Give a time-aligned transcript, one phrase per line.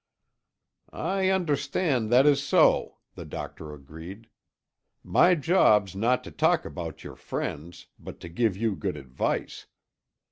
[1.13, 4.29] "I understand that is so," the doctor agreed.
[5.03, 9.67] "My job's not to talk about your friends, but to give you good advice.